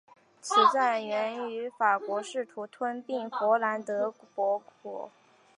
[0.41, 5.11] 此战源于法国试图吞并弗兰德伯国。